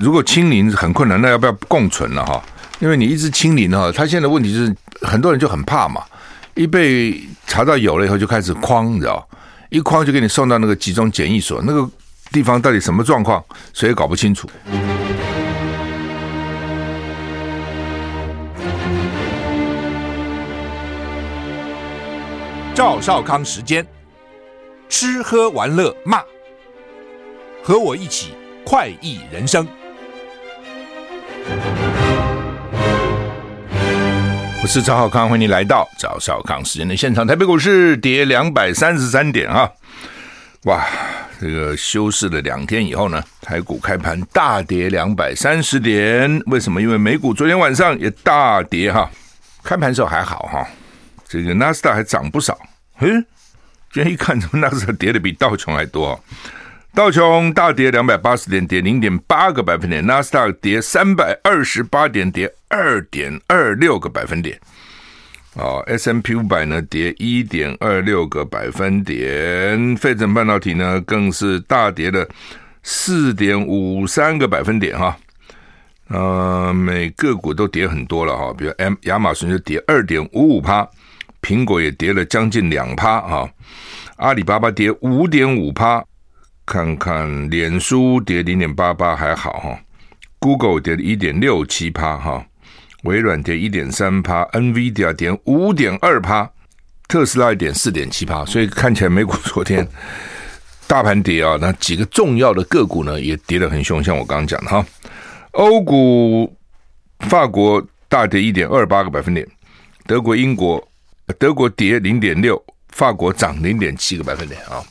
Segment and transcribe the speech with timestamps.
[0.00, 2.42] 如果清零很困难，那要不要共存了哈？
[2.80, 6.02] 因为你一直清零哈，他现在的问题是很多人就很怕嘛，
[6.54, 9.28] 一被查到有了以后就开始框，你知道？
[9.68, 11.86] 一框就给你送到那个集中检疫所，那个
[12.30, 13.44] 地方到底什么状况，
[13.74, 14.48] 谁也搞不清楚。
[22.74, 23.86] 赵少康时间，
[24.88, 26.22] 吃喝玩乐骂，
[27.62, 28.32] 和我一起
[28.64, 29.68] 快意人生。
[34.62, 37.26] 我是赵少康，欢迎你来到赵少康时间的现场。
[37.26, 39.68] 台北股市跌两百三十三点啊！
[40.64, 40.86] 哇，
[41.40, 46.40] 这个休市了两天以后呢，台股开盘大跌两百三十点。
[46.46, 46.80] 为什么？
[46.80, 49.10] 因为美股昨天晚上也大跌哈。
[49.64, 50.64] 开盘时候还好哈。
[51.28, 52.56] 这个纳斯达还涨不少，
[52.94, 53.08] 嘿，
[53.92, 56.18] 今天一看，怎么纳斯达跌的比道琼还多？
[56.94, 64.60] 道琼大跌两百八十点，跌零点八个百分点；纳斯达克跌三百二十八点，跌二点二六个百分点。
[65.54, 72.28] 哦，S M P 五百呢跌一点二六个百分点，费城半导体呢更是大跌了
[72.82, 75.16] 四点五三个百分点哈。
[76.08, 80.86] 呃，每个股都跌很多了哈，比如 M 亚马逊就跌二点五五趴。
[81.40, 83.48] 苹果也跌了将近两趴哈，
[84.16, 86.04] 阿里巴巴跌五点五趴，
[86.64, 89.78] 看看脸书跌零点八八还好哈
[90.38, 92.44] ，Google 跌了一点六七趴哈，
[93.04, 96.50] 微软跌一点三趴，NVIDIA 跌五点二趴，
[97.08, 99.86] 特斯拉一点四点七趴，所以看起来美股昨天
[100.86, 104.86] 大盘跌啊，那几个重要的个股呢也跌得很凶，像我刚刚讲的哈，
[105.52, 106.56] 欧股
[107.20, 109.46] 法国大跌一点二八个百分点，
[110.06, 110.86] 德国英国。
[111.38, 114.82] 德国跌零点六，法国涨零点七个百分点啊。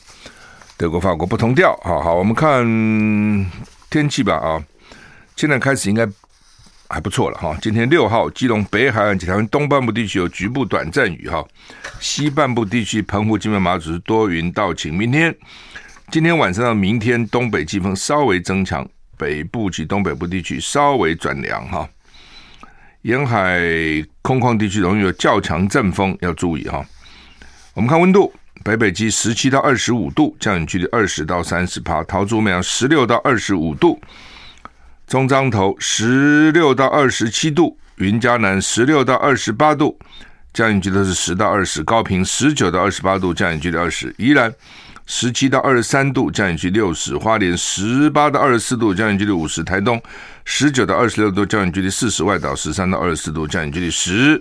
[0.82, 1.78] 德国、法国不同调。
[1.84, 2.60] 好好，我们看
[3.88, 4.60] 天气吧啊。
[5.36, 6.04] 现在开始应该
[6.88, 7.56] 还不错了哈。
[7.62, 11.46] 今天六号，基隆北海岸及台湾东半部地区有局部短暂雨哈。
[12.00, 14.92] 西半部地区，澎湖、金门、马祖多云到晴。
[14.92, 15.32] 明天，
[16.10, 18.84] 今天晚上到明天，东北季风稍微增强，
[19.16, 21.88] 北部及东北部地区稍微转凉哈。
[23.02, 23.60] 沿海
[24.20, 26.84] 空旷地区容易有较强阵风，要注意哈。
[27.74, 28.32] 我们看温度，
[28.64, 34.00] 北北基十七到二十五度，降雨距离二十到三十趴；桃竹苗十六到二十五度，
[35.08, 39.98] 中彰投十六到二十七度，云嘉南十六到二十八度，
[40.54, 44.54] 降雨距离是十到二十；高屏十九到二十八度，降雨距离二十；宜兰
[45.06, 50.00] 十七到二十三度，降雨距离六十；花莲十八到二十四度，降雨距离五十；台东。
[50.44, 54.40] 十九到二十六度，降雨距离四十；外岛十三到二十四度，降雨距离十。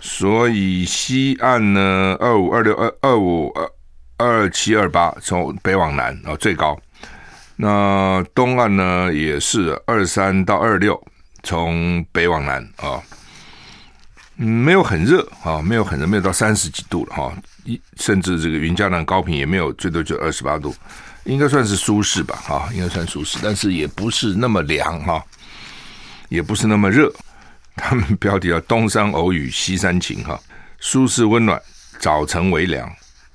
[0.00, 3.70] 所以西岸呢，二五二六二二五二
[4.16, 6.78] 二七二八，从北往南啊最高。
[7.56, 10.98] 那东岸呢也是二三到二六，
[11.42, 13.00] 从北往南啊，
[14.38, 17.32] 嗯，没有很热啊，没有很热，没有到三十几度了哈。
[17.64, 20.74] 一甚至这个云嘉南高频也没有，最多就二十八度。
[21.24, 25.22] 应该算是舒适吧，哈，应该算舒适，但是也不是那么凉哈，
[26.30, 27.12] 也不是那么热。
[27.80, 30.38] 他们标题叫“东山偶雨西山晴”哈，
[30.78, 31.60] 舒适温暖，
[31.98, 32.88] 早晨微凉。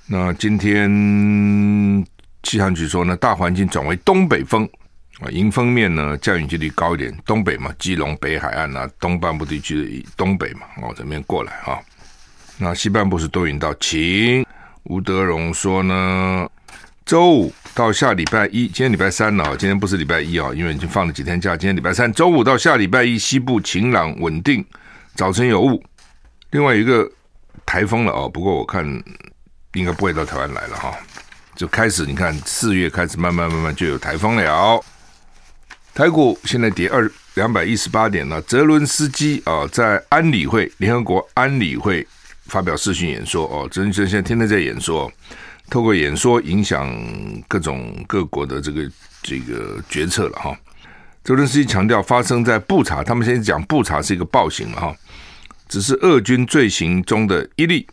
[0.06, 0.88] 那今天
[2.44, 4.66] 气象局说呢，大环境转为东北风
[5.18, 11.80] 啊，迎风面呢降雨几率高一点，东北嘛，基隆北海岸啊，东半部地区的东北嘛，哦这边过来哈。
[12.56, 14.46] 那西半部是多云到晴。
[14.84, 16.48] 吴德荣说呢。
[17.06, 21.56] 周五到下礼拜一，今天礼拜三了，今天不是礼拜一啊，因为已经放了几天假。
[21.56, 24.66] 今天礼拜三，周五到下礼拜一，西部晴朗稳定，
[25.14, 25.80] 早晨有雾。
[26.50, 27.08] 另外一个
[27.64, 28.84] 台风了哦，不过我看
[29.74, 30.92] 应该不会到台湾来了哈。
[31.54, 34.84] 就开始，你看四月开始慢慢慢慢就有台风了。
[35.94, 38.42] 台股现在跌二两百一十八点了。
[38.42, 42.04] 泽伦斯基啊，在安理会联合国安理会
[42.46, 45.08] 发表视讯演说哦，泽伦斯基现在天天在演说。
[45.68, 46.88] 透过演说影响
[47.48, 48.90] 各种各国的这个
[49.22, 50.56] 这个决策了哈。
[51.24, 54.94] 泽伦斯基强调，发生在布查，他们现在讲布查是一个暴行哈，
[55.68, 57.84] 只是俄军罪行中的一例，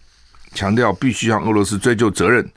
[0.53, 2.47] 强调必须向俄罗斯追究责任，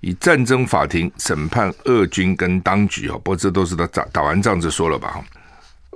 [0.00, 3.14] 以战争法庭审判俄军跟当局哈。
[3.16, 5.24] 不过这都是他打打完仗就说了吧哈。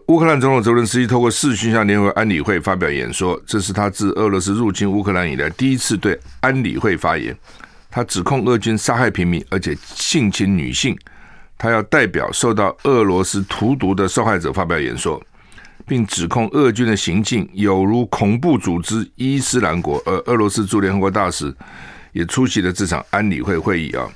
[0.07, 7.37] 乌克兰总统泽伦斯基透过视讯向联合安理会发表演说，这是他自俄罗斯入侵乌克兰以来第一次对安理会发言。
[7.91, 10.97] 他指控俄军杀害平民，而且性侵女性。
[11.59, 15.23] 他要代表受到俄罗斯荼毒的受害者发表演说，
[15.87, 20.03] 并指控俄军的行径有如恐怖组织伊斯兰国。
[20.07, 21.55] 而俄罗斯驻联合国大使
[22.13, 24.09] 也出席了这场安理会会议啊。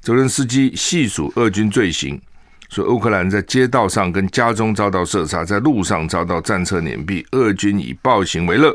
[0.00, 2.20] 泽伦斯基细数俄军罪行，
[2.68, 8.72] 说乌克兰在街道上跟家中遭到射杀，在路上遭到战车碾毙，俄军以暴行为乐，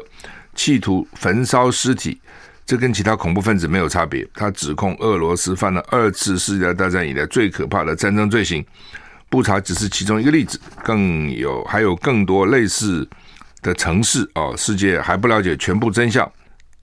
[0.54, 2.20] 企图焚烧尸体，
[2.66, 4.28] 这跟其他恐怖分子没有差别。
[4.34, 8.66] 他指控俄罗斯犯了二次世界大战以来最可怕的战争罪行。
[9.30, 13.08] 布查只是其中一个例子，更有还有更多类似
[13.62, 14.54] 的城市哦。
[14.58, 16.30] 世界还不了解全部真相。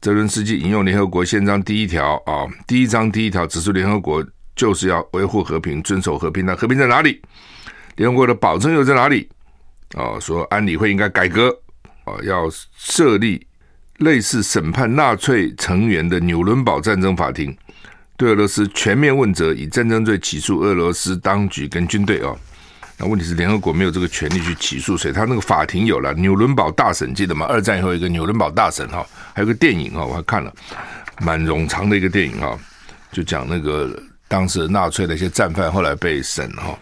[0.01, 4.25] 泽伦斯基引用联合国宪章第一条啊，第一章第一条指出，联合国
[4.57, 6.47] 就是要维护和平，遵守和平。
[6.47, 7.21] 那和平在哪里？
[7.97, 9.29] 联合国的保证又在哪里？
[9.95, 11.49] 啊，说安理会应该改革
[12.05, 13.47] 啊，要设立
[13.99, 17.57] 类似审判纳粹成员的纽伦堡战争法庭。
[18.17, 22.37] 对俄罗斯全面问责，以战争罪起诉俄罗斯当局跟军队哦。
[22.97, 27.47] 那问题是联合国没有这个权利去起诉谁，他那个法庭有了纽伦堡大审，记得吗？
[27.47, 30.53] 二战以后一个纽伦堡大审哈，还有个电影哈，我还看了，
[31.21, 32.59] 蛮冗长的一个电影哈，
[33.13, 33.97] 就讲那个
[34.27, 36.77] 当时纳粹的一些战犯后来被审哈。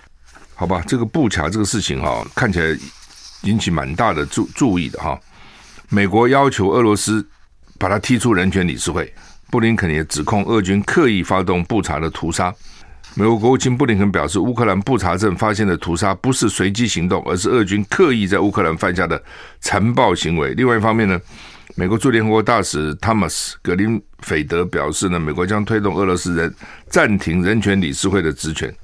[0.54, 2.78] 好吧，这个布查这个事情哈，看起来
[3.42, 5.20] 引起蛮大的注注意的哈。
[5.88, 7.26] 美国要求俄罗斯
[7.78, 9.12] 把他踢出人权理事会。
[9.48, 12.52] 布林肯也指控俄军刻意发动布查的屠杀。
[13.14, 19.22] 美国国务卿布林肯表示，乌克兰布查镇发现的屠杀不是随机行动，而是俄军刻意在乌克兰犯下的
[19.60, 20.52] 残暴行为。
[20.54, 21.18] 另外一方面呢，
[21.76, 26.52] 美国驻联合国大使汤姆斯·格林菲德表示呢，美国将推动俄罗斯人
[26.90, 28.74] 暂停人权理事会的职权。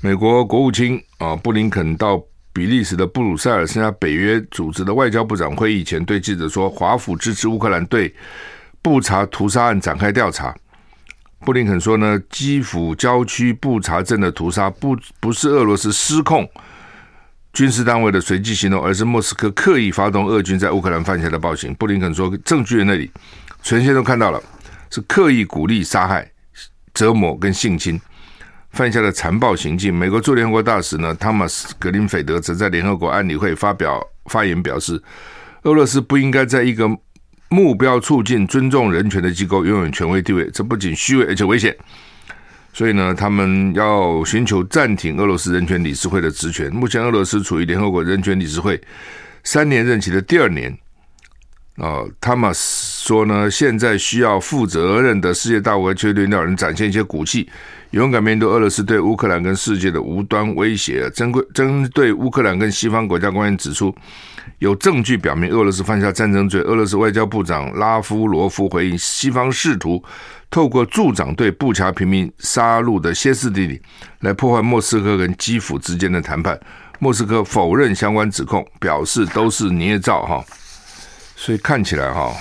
[0.00, 2.20] 美国国务卿啊布林肯到
[2.54, 8.14] 比利时的布鲁塞尔参加北约组织的外交部长会议前，对记者说，华府支持乌克兰对。
[8.80, 10.54] 布查屠杀案展开调查，
[11.40, 16.48] 布林肯说呢，基辅郊区布查镇的屠杀不不是俄罗斯失控
[17.52, 21.74] 军事单位的随机行动，而是莫斯科刻意发动俄军在乌克兰犯下的暴行。
[21.74, 23.10] 布林肯说，证据在那里，
[23.62, 24.40] 全世界都看到了，
[24.90, 26.30] 是刻意鼓励杀害、
[26.92, 27.98] 折磨跟性侵
[28.74, 29.94] 犯下的残暴行径。
[29.94, 35.00] 美国驻联合国大使呢，汤马斯·格林菲德则在联合国安理会发表发言表示，
[35.62, 36.90] 俄罗斯不应该在一个
[37.48, 41.74] 目标促进尊重人权的机构拥有权威地位，这不仅虚伪而且危险。
[42.72, 46.68] 所以呢，他们要寻求暂停俄罗斯人权理事会的职权。
[46.72, 48.80] 目前，俄罗斯处于联合国人权理事会
[49.44, 50.76] 三年任期的第二年。
[51.76, 57.48] 啊，他们说呢，现在需要负责任的世界大国区领导人展现一些骨气，
[57.90, 61.10] 勇敢面对俄罗斯对乌克兰跟世界的无端威胁。
[61.10, 63.94] 针对针对乌克兰跟西方国家官员指出。
[64.58, 66.60] 有证据表明俄罗斯犯下战争罪。
[66.60, 70.02] 俄罗斯外交部长拉夫罗夫回应：西方试图
[70.50, 73.80] 透过助长对布查平民杀戮的歇斯底里，
[74.20, 76.58] 来破坏莫斯科跟基辅之间的谈判。
[76.98, 80.44] 莫斯科否认相关指控，表示都是捏造哈。
[81.36, 82.32] 所以看起来哈，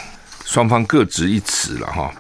[0.45, 2.13] 双方各执一词了哈。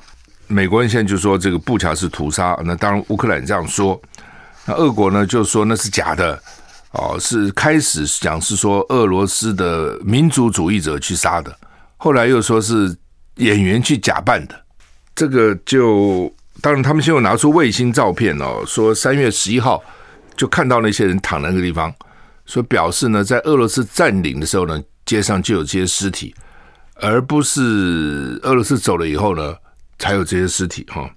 [0.47, 3.99] 美国人现在就说这个布查是屠杀，那当然乌克兰这样说，
[4.65, 6.41] 那俄国呢就说那是假的。
[6.95, 11.51] 哦，是开始讲是说俄罗斯的民族主义者去杀的，
[11.97, 12.95] 后来又说是
[13.37, 14.53] 演员去假扮的。
[15.15, 16.31] 这个就
[16.61, 19.83] 当然他们先有拿出卫星照片哦，说三月十一号
[20.37, 21.91] 就看到那些人躺在那个地方，
[22.45, 26.35] 所以表示呢，在俄罗斯占领的时候呢，街上就有这些尸体，
[26.95, 29.55] 而不是俄罗斯走了以后呢
[29.99, 31.09] 才有这些尸体哈。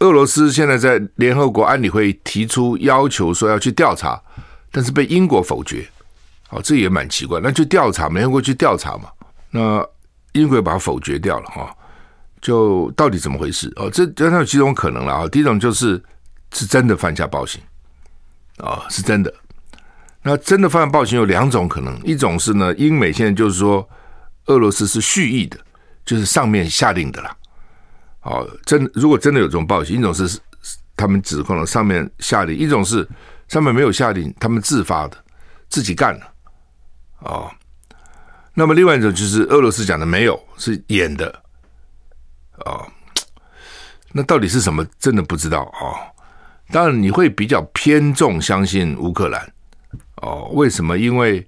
[0.00, 4.20] 俄罗斯现在在联合国安理会提出要求说要去调查。
[4.72, 5.88] 但是被英国否决，
[6.48, 7.40] 好，这也蛮奇怪。
[7.42, 9.08] 那就调查，联合国去调查嘛。
[9.48, 9.82] 那
[10.32, 11.74] 英国把它否决掉了哈。
[12.42, 13.72] 就到底怎么回事？
[13.76, 15.28] 哦，这这有几种可能了啊。
[15.28, 16.02] 第一种就是
[16.52, 17.58] 是真的犯下暴行
[18.58, 19.32] 啊，是真的。
[20.22, 23.88] 那真的犯下暴行有两种可能，一种是呢，英美现在就是说
[24.46, 25.58] 俄罗斯是蓄意的，
[26.04, 27.36] 就是上面下令的啦。
[28.22, 30.38] 哦，真如果真的有这种暴行，一种是
[30.96, 33.08] 他们指控了上面下令，一种是。
[33.48, 35.16] 上面没有下令，他们自发的，
[35.68, 36.26] 自己干的，
[37.20, 37.48] 哦。
[38.54, 41.42] 那么另外一种就是俄罗斯讲的没有，是演的，
[42.64, 42.84] 哦。
[44.10, 44.84] 那到底是什么？
[44.98, 45.94] 真的不知道，哦。
[46.72, 49.52] 当然你会比较偏重相信乌克兰，
[50.16, 50.50] 哦。
[50.54, 50.98] 为什么？
[50.98, 51.46] 因为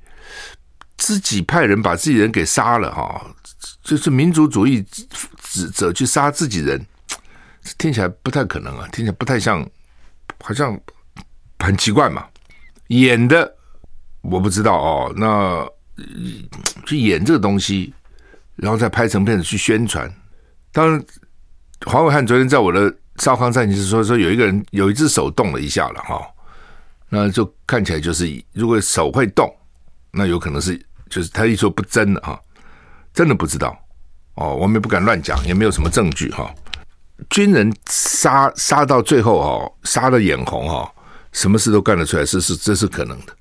[1.09, 3.35] 自己派人把自己人给杀了哈，哦，
[3.83, 4.85] 就是民族主义
[5.75, 6.85] 者去杀自己人，
[7.79, 9.67] 听起来不太可能啊，听起来不太像，
[10.45, 10.79] 好像。
[11.61, 12.25] 很奇怪嘛，
[12.87, 13.53] 演的
[14.21, 15.13] 我不知道哦。
[15.17, 15.69] 那
[16.87, 17.93] 去演这个东西，
[18.55, 20.09] 然后再拍成片子去宣传。
[20.71, 21.05] 当然，
[21.85, 26.23] 黄伟汉昨天在我的少康战情室说说有一个人有一只手动了一下了哈、哦，
[27.09, 29.53] 那就看起来就是如果手会动，
[30.13, 32.39] 那有可能是就是他一说不真的哈、
[33.13, 33.77] 真的不知道
[34.35, 34.55] 哦。
[34.55, 36.53] 我们也不敢乱讲，也没有什么证据哈、
[37.31, 40.91] 军人杀杀到最后、哦，杀的眼红、哦。
[41.33, 43.33] 什么事都干得出来，是是这是可能的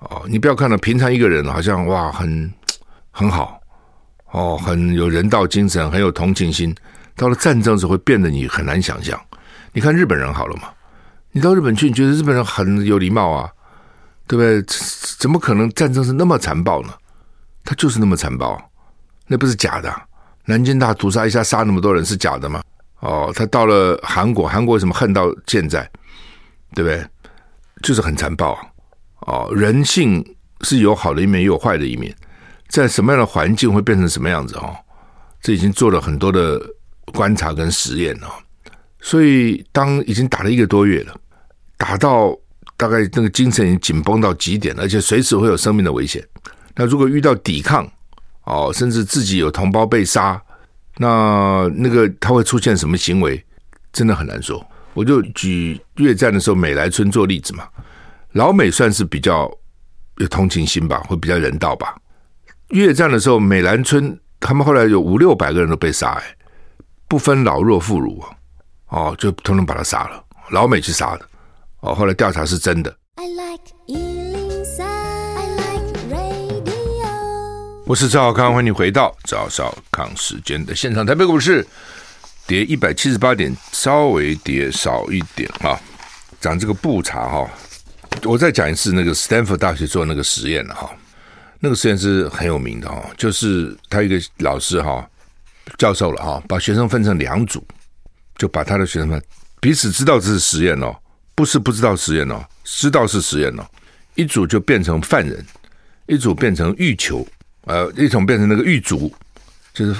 [0.00, 0.22] 哦。
[0.28, 2.52] 你不要看到平常一个人好像哇很
[3.10, 3.58] 很好
[4.32, 6.74] 哦，很有人道精神，很有同情心，
[7.16, 9.18] 到了战争时会变得你很难想象。
[9.72, 10.68] 你看日本人好了嘛？
[11.32, 13.50] 你到日本去，你觉得日本人很有礼貌啊，
[14.26, 14.62] 对不对？
[15.18, 16.92] 怎么可能战争是那么残暴呢？
[17.64, 18.60] 他就是那么残暴，
[19.26, 19.94] 那不是假的。
[20.46, 22.62] 南京大屠杀一下杀那么多人是假的吗？
[23.00, 25.88] 哦，他到了韩国，韩国为什么恨到现在？
[26.74, 27.04] 对不对？
[27.82, 28.60] 就是很残暴啊
[29.20, 29.50] 哦。
[29.54, 30.24] 人性
[30.62, 32.14] 是有好的一面，也有坏的一面。
[32.68, 34.54] 在什么样的环境会变成什么样子？
[34.56, 34.76] 哦，
[35.40, 36.60] 这已经做了很多的
[37.12, 38.28] 观察跟实验了。
[39.00, 41.14] 所以，当已经打了一个多月了，
[41.76, 42.36] 打到
[42.76, 46.22] 大概那个精神已经紧绷到极点了，而且随时会有生命的危险。
[46.80, 47.86] 那如果遇到抵抗，
[48.44, 50.40] 哦，甚至自己有同胞被杀，
[50.96, 53.44] 那那个他会出现什么行为，
[53.92, 54.66] 真的很难说。
[54.94, 57.68] 我就举越战的时候美莱村做例子嘛，
[58.32, 59.46] 老美算是比较
[60.16, 61.94] 有同情心吧，会比较人道吧。
[62.68, 66.34] 越战的时候美兰村他们后来有五六百个人都被杀，哎，
[67.06, 68.24] 不分老弱妇孺，
[68.88, 71.28] 哦，就统统把他杀了，老美去杀的，
[71.80, 72.96] 哦，后来调查是真的。
[73.16, 74.19] I like
[77.90, 81.04] 我是赵少康，欢迎你回到赵少康时间的现场。
[81.04, 81.66] 台北股市
[82.46, 85.76] 跌一百七十八点，稍微跌少一点啊。
[86.40, 87.50] 讲这个布查哈，
[88.22, 90.88] 我再讲一次那个斯坦福大学做那个实验了哈。
[91.58, 95.04] 那个实验是很有名的哈，就是他一个老师哈，
[95.76, 97.60] 教授了哈，把学生分成两组，
[98.36, 99.20] 就把他的学生们
[99.60, 100.94] 彼此知道这是实验哦，
[101.34, 103.66] 不是不知道实验哦，知道是实验哦。
[104.14, 105.44] 一组就变成犯人，
[106.06, 107.26] 一组变成狱囚。
[107.70, 109.12] 呃，一种变成那个狱卒，
[109.72, 109.94] 就是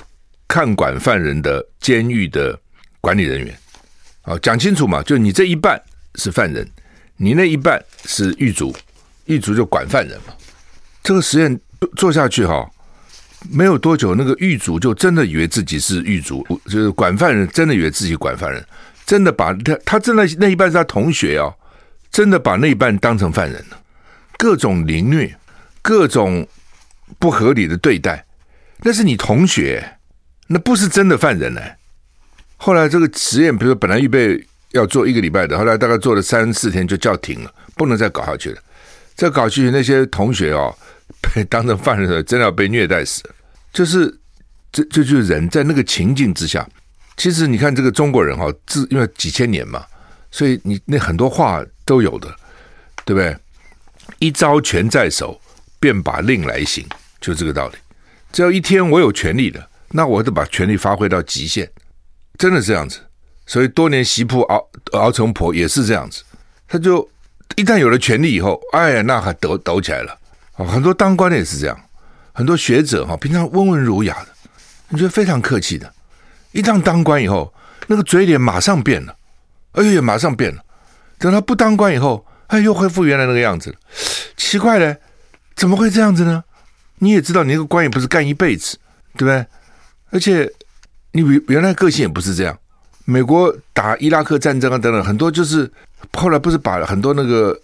[0.49, 2.59] 看管犯人的监狱的
[3.01, 3.57] 管理人员。
[4.23, 5.81] 好，讲清楚嘛，就你这一半
[6.17, 6.69] 是犯人，
[7.17, 8.75] 你那一半是狱卒，
[9.27, 10.35] 狱卒就管犯人嘛。
[11.05, 11.61] 这个实验
[11.97, 12.69] 做下去哈，
[13.49, 18.67] 没有多久，那个狱卒就真的以为自己是狱卒，就是管犯人，真的以为自己管犯人，
[19.07, 21.55] 真的把他他真的那一半是他同学哦，
[22.11, 23.81] 真的把那一半当成犯人了，
[24.37, 25.33] 各种凌虐，
[25.83, 26.45] 各种。
[27.19, 28.25] 不合理的对待，
[28.79, 29.99] 那是你同学，
[30.47, 31.61] 那不是真的犯人呢。
[32.57, 38.63] 后来这个实验，比如说本来预备要做一个礼拜的，后来大概做了三四天就叫停了，不能再搞下去了。
[39.15, 40.75] 再搞下去，那些同学哦，
[41.21, 43.23] 被 当成犯人的，真的要被虐待死。
[43.73, 44.19] 就是
[44.73, 46.67] 这这就是人在那个情境之下。
[47.17, 49.85] 其实你看这个中国人哈，自因为几千年嘛，
[50.31, 52.35] 所以你那很多话都有的，
[53.05, 53.37] 对不对？
[54.19, 55.39] 一招拳在手。
[55.83, 56.87] 便把令来行，
[57.21, 57.75] 就这个道理。
[58.33, 61.69] 只要一天我有权力了，那我得把权力发挥到极限，
[62.39, 63.01] 真的这样子。
[63.47, 66.23] 所以多年媳妇熬熬成婆也是这样子。
[66.69, 67.09] 他就
[67.57, 70.17] 一旦有了权力以后，哎呀，那还抖抖起来了。
[70.53, 71.81] 很多当官的也是这样，
[72.33, 74.29] 很多学者哈，平常温文儒雅的，
[74.89, 75.93] 你觉得非常客气的，
[76.53, 77.53] 一旦当官以后，
[77.89, 79.17] 那个嘴脸马上变了，
[79.73, 80.63] 哎呀，马上变了。
[81.19, 83.77] 等他不当官以后，哎，又恢复原来那个样子了。
[84.37, 84.97] 奇怪嘞。
[85.57, 86.43] 怎么会这样子呢？
[87.01, 88.79] 你也知道，你那个官也不是干一辈子，
[89.17, 89.45] 对不对？
[90.11, 90.51] 而且
[91.13, 92.57] 你原原来个性也不是这样。
[93.05, 95.69] 美国打伊拉克战争啊，等等，很多就是
[96.13, 97.59] 后来不是把很多那个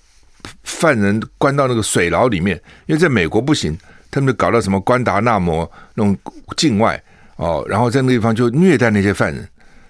[0.65, 3.77] 犯人关到那个水牢里面，因为在美国不行，
[4.11, 6.17] 他们就搞到什么关达纳摩那种
[6.57, 7.01] 境外
[7.37, 9.49] 哦，然后在那个地方就虐待那些犯人，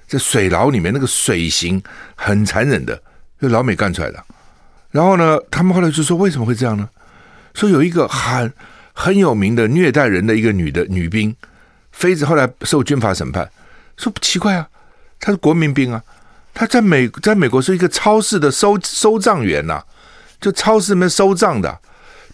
[0.08, 1.82] 在水牢里面那个水刑
[2.14, 3.00] 很残忍的，
[3.40, 4.22] 就老美干出来的。
[4.90, 6.88] 然后呢，他们后来就说为什么会这样呢？
[7.54, 8.52] 说有一个很
[8.98, 11.36] 很有名的虐待人的一个女的女兵，
[11.92, 13.46] 妃子后来受军法审判，
[13.98, 14.66] 说不奇怪啊，
[15.20, 16.02] 她是国民兵啊，
[16.54, 19.82] 她在美在美国是一个超市的收收账员呐、
[20.40, 21.78] 就超市里面收账的，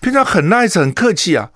[0.01, 1.51] 平常很 nice 很客气啊，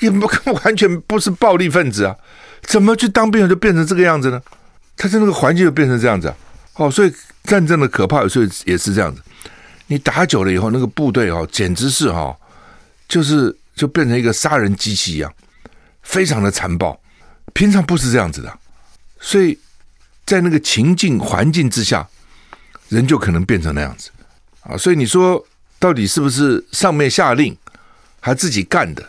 [0.00, 0.28] 也不
[0.64, 2.16] 完全不是暴力分子啊，
[2.62, 4.42] 怎么去当兵就变成这个样子呢？
[4.96, 6.34] 他在那个环境就变成这样子，啊，
[6.74, 9.22] 哦，所以战争的可怕有时候也是这样子，
[9.86, 12.36] 你打久了以后，那个部队哦，简直是哈、哦。
[13.08, 15.32] 就是就变成一个杀人机器一样，
[16.02, 17.00] 非常的残暴。
[17.54, 18.58] 平常不是这样子的，
[19.20, 19.58] 所以
[20.26, 22.06] 在那个情境环境之下，
[22.88, 24.10] 人就可能变成那样子
[24.62, 24.76] 啊。
[24.76, 25.42] 所以你说
[25.78, 27.56] 到底是不是上面下令，
[28.20, 29.08] 还自己干的，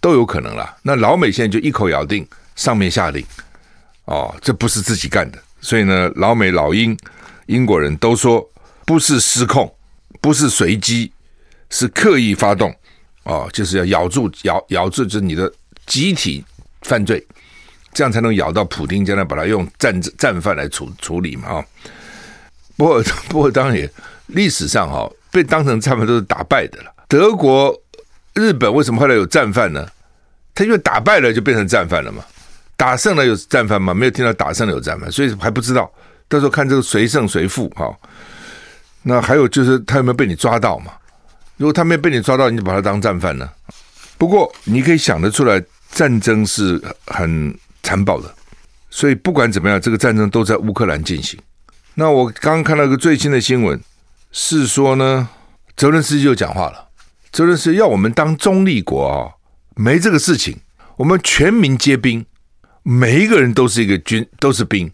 [0.00, 0.76] 都有可能啦。
[0.82, 2.26] 那老美现在就一口咬定
[2.56, 3.24] 上面下令，
[4.06, 5.38] 哦，这不是自己干的。
[5.60, 6.96] 所以呢，老美老英
[7.46, 8.46] 英国人都说
[8.84, 9.72] 不是失控，
[10.20, 11.12] 不是随机，
[11.68, 12.74] 是刻意发动。
[13.24, 15.52] 哦，就是要咬住咬咬住，就是你的
[15.86, 16.44] 集体
[16.82, 17.24] 犯罪，
[17.92, 21.64] 这样才能咬到普丁，将来把他用战战犯来处处理嘛啊、哦。
[22.76, 23.90] 不过 不过当然
[24.28, 26.92] 历史上哈、哦，被当成战犯都是打败的了。
[27.08, 27.78] 德国、
[28.34, 29.86] 日本为什么后来有战犯呢？
[30.54, 32.24] 他因为打败了就变成战犯了嘛。
[32.76, 33.92] 打胜了有战犯吗？
[33.92, 35.90] 没有听到打胜了有战犯，所以还不知道。
[36.28, 37.94] 到时候看这个谁胜谁负哈。
[39.02, 40.92] 那还有就是他有没有被你抓到嘛？
[41.60, 43.46] 如果他没被你抓到，你就把他当战犯呢？
[44.16, 48.34] 不过你可以想得出来，战争是很残暴的，
[48.88, 51.38] 所以不管怎么样，这个战争都在乌克兰进行。
[51.96, 53.78] 那我刚刚看到一个最新的新闻，
[54.32, 55.28] 是说呢，
[55.76, 56.88] 泽伦斯基就讲话了，
[57.30, 59.28] 泽伦斯基要我们当中立国啊，
[59.76, 60.56] 没这个事情，
[60.96, 62.24] 我们全民皆兵。
[62.82, 64.90] 每一个人都是一个军，都是兵，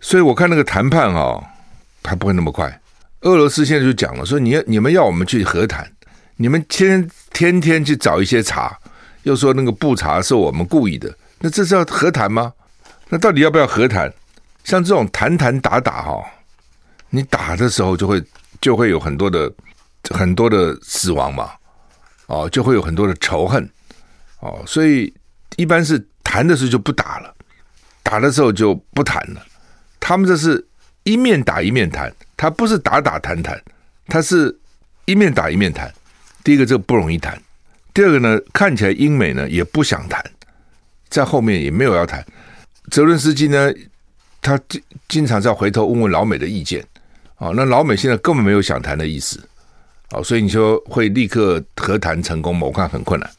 [0.00, 1.44] 所以我看那个谈判啊、哦，
[2.02, 2.80] 还不会那么快。
[3.20, 5.90] 俄罗斯现在就讲了，说你要你们要我们去和谈，
[6.36, 8.76] 你们天天天去找一些茬，
[9.22, 12.52] 又说那个布查是我们故意的，那这是要和谈吗？
[13.08, 14.12] 那到底要不要和谈？
[14.64, 16.24] 像这种谈谈打打哈、哦，
[17.10, 18.22] 你打的时候就会
[18.60, 19.52] 就会有很多的
[20.10, 21.50] 很多的死亡嘛，
[22.26, 23.68] 哦，就会有很多的仇恨，
[24.40, 25.12] 哦，所以
[25.56, 26.04] 一般是。
[26.28, 27.32] 谈的时候就不打了，
[28.02, 29.40] 打的时候就不谈了。
[30.00, 30.62] 他们这是
[31.06, 33.62] 一面打一面谈，他不是打打谈谈，
[34.08, 34.54] 他是
[35.04, 35.88] 一面打一面谈。
[36.42, 37.40] 第一个这个不容易谈，
[37.94, 40.20] 第二个呢，看起来英美呢也不想谈，
[41.08, 42.26] 在后面也没有要谈。
[42.90, 43.72] 泽伦斯基呢，
[44.42, 46.84] 他经经常在回头问问老美的意见，
[47.38, 49.40] 哦，那老美现在根本没有想谈的意思，
[50.10, 52.66] 哦，所以你说会立刻和谈成功吗？
[52.66, 53.30] 我看很困难。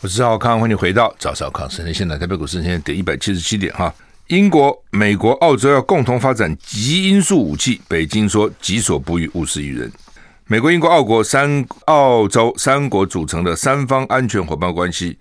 [0.00, 1.70] 我是赵康，欢迎回到赵少康。
[1.70, 3.94] 现在现在台北股市现在跌一百七十七点哈。
[4.26, 9.90] 英国、美国、澳洲要共同发展极音速武器，北京说己所不欲，勿施于人。
[10.46, 15.16] 美国、英国、澳国三澳洲三国组成的三方安全伙伴关系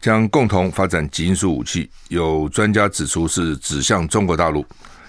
[0.00, 1.88] 将共同发展基因素武器。
[2.08, 4.66] 有专家指出是指向中国大陆，因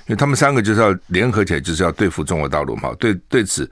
[0.08, 2.94] 为他们三个就是要联合起来，就是要对付中国大陆嘛。
[3.00, 3.70] 对，对此，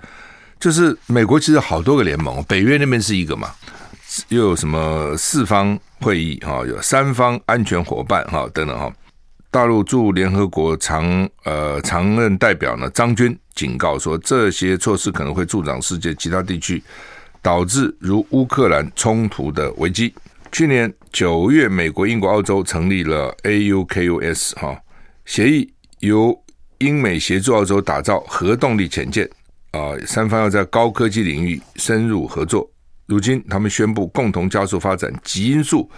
[0.60, 3.50] 就是美国其实好多个联盟，北约那边是一个嘛，
[4.30, 8.92] 又有什么四方会议哈，有三方安全伙伴哈等等哈。
[9.50, 16.84] 大陆驻联合国常呃常任代表呢张军警告说，这些措施可能会助长世界其他地区，
[17.42, 20.14] 导致如乌克兰冲突的危机。
[20.52, 24.80] 去年九月，美国、英国、澳洲成立了 AUKUS 哈
[25.26, 26.36] 协议，由
[26.80, 29.30] 英美协助澳洲打造核动力潜舰
[29.72, 32.70] 啊，三方要在高科技领域深入合作。
[33.06, 35.90] 如今，他们宣布共同加速发展极音速。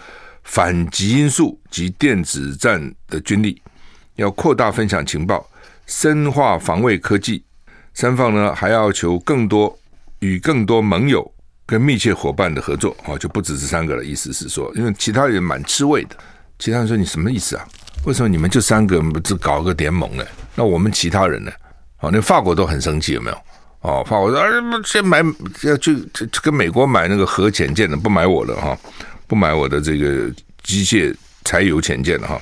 [0.42, 3.62] 反极音速及电子战的军力，
[4.16, 5.48] 要扩大分享情报，
[5.86, 7.44] 深化防卫科技。
[7.94, 9.78] 三方呢还要求更多
[10.20, 11.32] 与更多盟友
[11.70, 14.04] 跟密切伙伴的合作啊，就不止这三个了。
[14.04, 16.18] 意思是说，因为其他人蛮吃味的。
[16.58, 17.64] 其他人说你什么意思啊？
[18.06, 20.26] 为什么你们就三个只搞个联盟呢？
[20.56, 21.52] 那我们其他人呢？
[22.00, 23.38] 哦，那法国都很生气，有没有？
[23.82, 24.50] 哦，法国说啊，
[24.84, 25.24] 先买
[25.62, 25.96] 要去
[26.42, 28.76] 跟美国买那个核潜舰的，不买我的哈。
[29.28, 30.28] 不买我的这个
[30.64, 32.42] 机械柴油潜舰的哈，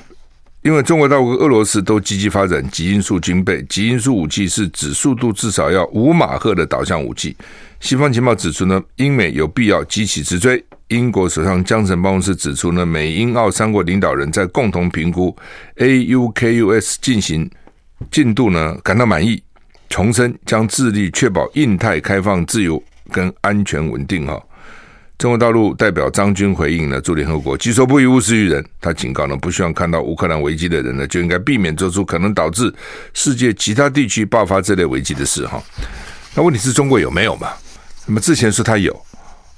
[0.62, 3.62] 因为中国大陆、俄罗斯都积极发展极音速军备。
[3.64, 7.36] 极音速武器是指速度至少要五马赫的导向武器。
[7.80, 10.62] 西方情报指出呢，英美有必要急起直追。
[10.88, 15.34] 英国首相江森办公室指出呢，美英澳三国领导人在共同评估
[15.76, 17.48] AUKUS 进行
[18.10, 19.42] 进度呢感到满意，
[19.88, 24.42] 重申将致力确保印太开放、自由跟安全稳定哈。
[25.18, 28.64] 中国大陆代表张军回应呢，驻联合国，己所不欲，勿施于人。
[28.80, 32.72] 他警告呢，不希望看到乌克兰危机的人呢，就应该避免做出可能导致
[33.14, 35.62] 世界其他地区爆发这类危机的事哈。
[36.34, 37.48] 那问题是中国有没有嘛？
[38.08, 38.92] 那么之前说他有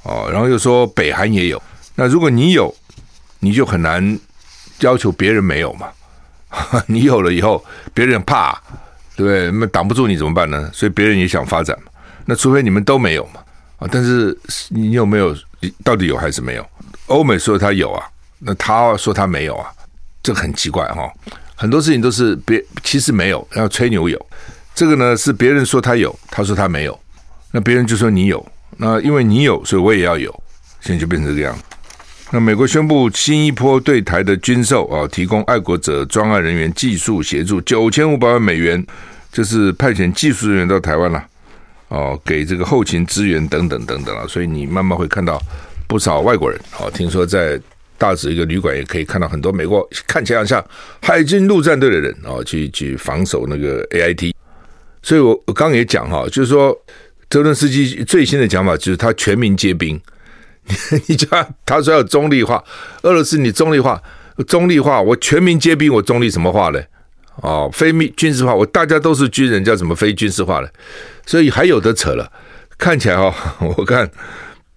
[0.02, 1.62] 哦，然后又说北韩也有。
[1.94, 2.74] 那如果你有，
[3.38, 4.18] 你就很难
[4.80, 5.88] 要求别人没有嘛。
[6.86, 8.60] 你有了以后，别人怕，
[9.16, 9.50] 对不对？
[9.52, 10.68] 那挡不住你怎么办呢？
[10.72, 11.92] 所以别人也想发展嘛。
[12.26, 13.40] 那除非你们都没有嘛。
[13.78, 14.36] 啊，但是
[14.68, 15.34] 你有没有？
[15.84, 16.66] 到底有还是没有？
[17.06, 18.08] 欧美说他有啊，
[18.38, 19.70] 那他说他没有啊，
[20.22, 21.08] 这很奇怪哈。
[21.54, 24.26] 很多事情都是别其实没有，要吹牛有。
[24.74, 26.98] 这个呢是别人说他有，他说他没有，
[27.52, 28.44] 那别人就说你有。
[28.76, 30.32] 那因为你有，所以我也要有。
[30.80, 31.56] 现在就变成这个样。
[32.30, 38.84] 那美国宣布新一波对台的军售啊，提供爱国者专案人员技术协助九千五百万美元，
[39.32, 41.22] 就是派遣技术人员到台湾了。
[41.88, 45.42] 哦，给这个后勤支援等等等等啊，所以你慢慢会看到
[45.88, 47.60] 不少外国人哦，听说在
[47.98, 50.64] 大直一个旅馆也可以看到很多美国看起来像
[51.02, 54.32] 海军陆战队的人啊，去去防守那个 AIT。
[55.02, 56.72] 所以我我刚刚也讲哈，就是说
[57.30, 59.98] 泽伦斯基最新的讲法就是他全民皆兵，
[61.06, 61.28] 你叫
[61.64, 62.62] 他说要中立化，
[63.02, 64.02] 俄罗斯你中立化，
[64.48, 66.80] 中立化，我全民皆兵，我中立什么化呢？
[67.36, 70.68] 哦，非密军事化，我大家都是军人，叫什么非军事化了？
[71.24, 72.30] 所以还有得扯了。
[72.76, 73.32] 看起来哈，
[73.76, 74.10] 我看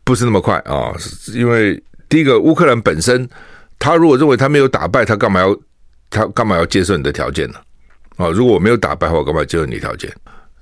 [0.03, 0.93] 不是那么快啊，
[1.33, 3.27] 因为第一个乌克兰本身，
[3.79, 5.57] 他如果认为他没有打败，他干嘛要
[6.09, 7.55] 他干嘛要接受你的条件呢？
[8.17, 10.13] 啊，如果我没有打败，我干嘛接受你条件？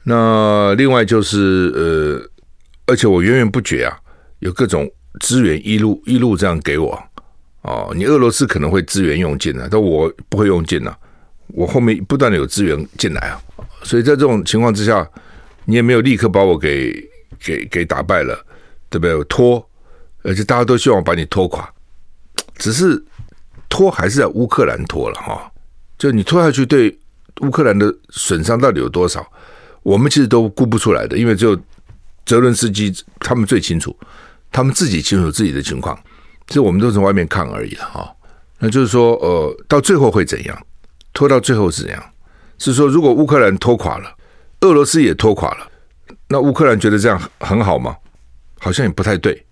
[0.04, 3.96] 那另外就是呃，而且我源源不绝啊，
[4.40, 7.02] 有各种资源一路一路这样给我
[7.62, 7.94] 哦。
[7.96, 10.98] 你俄罗斯可能会资源用尽了，但我不会用尽了。
[11.48, 13.40] 我后面不断的有资源进来啊，
[13.84, 15.08] 所以在这种情况之下，
[15.66, 17.08] 你也没有立刻把我给
[17.40, 18.36] 给给打败了，
[18.90, 19.24] 对不对？
[19.26, 19.64] 拖，
[20.24, 21.70] 而且大家都希望把你拖垮，
[22.56, 23.04] 只是
[23.70, 25.52] 拖还是在乌克兰拖了哈。
[25.98, 26.98] 就你拖下去，对
[27.42, 29.30] 乌克兰的损伤到底有多少，
[29.84, 31.60] 我们其实都估不出来的，因为只有
[32.26, 33.96] 泽伦斯基他们最清楚，
[34.52, 35.98] 他们自己清楚自己的情况，
[36.48, 38.16] 其实我们都从外面看而已了哈。
[38.60, 40.66] 那就是说，呃，到最后会怎样？
[41.14, 42.04] 拖到最后是怎样？
[42.58, 44.16] 是说如果乌克兰拖垮了，
[44.62, 45.68] 俄罗斯也拖垮了，
[46.28, 47.96] 那乌克兰觉得这样很好吗？
[48.60, 49.44] 好像也不太对。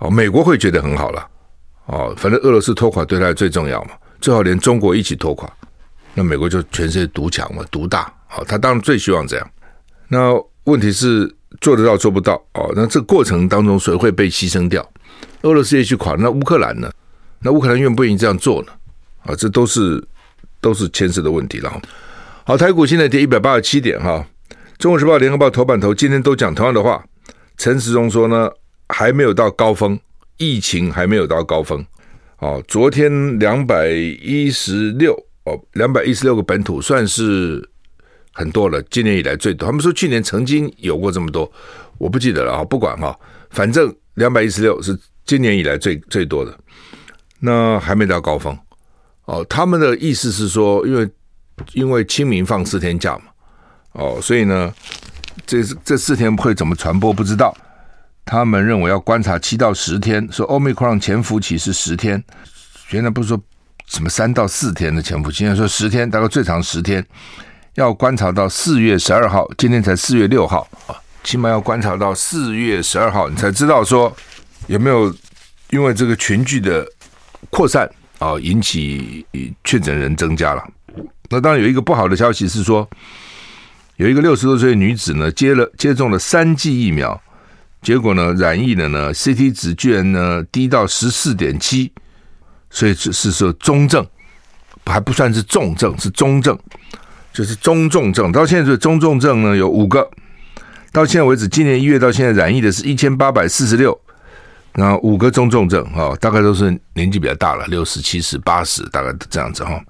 [0.00, 1.26] 哦，美国会觉得很好了。
[1.86, 5.50] 哦，反正俄罗斯拖垮对他最重要嘛，最好连中国一起拖垮，
[6.12, 8.12] 那美国就全世界独强嘛，独大。
[8.26, 9.50] 好，他当然最希望这样。
[10.08, 12.34] 那问题是做得到做不到？
[12.54, 14.86] 哦，那这个过程当中谁会被牺牲掉？
[15.42, 16.90] 俄罗斯也去垮，那乌克兰呢？
[17.40, 18.72] 那乌克兰愿不愿意这样做呢？
[19.24, 20.02] 啊，这都是。
[20.60, 21.80] 都是牵涉的问题了。
[22.42, 24.26] 好，台股现在跌一百八十七点哈。
[24.76, 27.00] 中国时报、联合报头版头今天都讲同样的话。
[27.56, 28.50] 陈时中说呢，
[28.88, 29.96] 还没有到高峰，
[30.36, 31.86] 疫情还没有到高峰。
[32.40, 37.64] 哦，昨天两百一十六哦，两百一十六个本土算是
[38.38, 39.66] 很多了，今年以来最多。
[39.66, 41.50] 他们说去年曾经有过这么多，
[41.98, 43.18] 我不记得了啊，不管哈，
[43.50, 44.96] 反正两百一十六是
[45.26, 46.56] 今年以来最最多的。
[47.40, 48.56] 那还没到高峰。
[49.24, 51.10] 哦，他们的意思是说，因为
[51.72, 53.24] 因为清明放四天假嘛，
[53.94, 54.72] 哦，所以呢，
[55.44, 57.52] 这这四天会怎么传播不知道。
[58.24, 62.22] 他们认为要观察七到十天，说 Omicron 潜伏期是十天，
[62.90, 63.42] 原来不是说
[63.86, 67.04] 什么三到四天的潜伏期，现在说十天，大概最长十天，
[67.78, 74.14] 要观察到四月十二号，今天才四月六号啊，起码要观察到四月十二号，你才知道说
[74.66, 75.14] 有没有
[75.70, 76.84] 因为这个群聚的
[77.50, 77.88] 扩散。
[78.18, 79.24] 啊，引起
[79.62, 80.68] 确诊人增加了。
[81.30, 82.90] 那当然有一个不好的消息是说，
[83.94, 87.22] 有一个六十多岁的女子呢，接了接种了三剂疫苗，
[87.80, 91.92] 结果呢染疫了呢，CT 值居然呢低到十四点七，
[92.70, 94.04] 所以只是说中症，
[94.84, 96.58] 还不算是重症，是中症，
[97.38, 98.32] 就是中重症。
[98.32, 100.10] 到现在这中重症呢有五个，
[100.90, 103.96] 到现在为止，今年一月到现在染疫的是一千八百四十六。
[104.74, 109.80] 然后五个中重症哈，大概都是年纪比较大了，六十、七十、八十，大概这样子哈。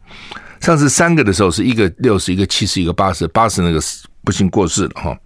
[0.60, 3.80] 上次三个的时候是一个六十，一个七十，一个八十，八十那个
[4.24, 5.16] 不幸过世了哈。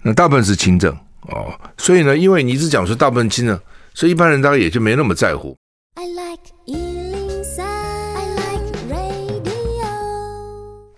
[0.00, 0.96] 那大部分是轻症
[1.28, 3.58] 哦，所以呢，因为你一直讲说大部分轻症，
[3.92, 5.54] 所以一般人大概也就没那么在乎。
[5.94, 6.25] I like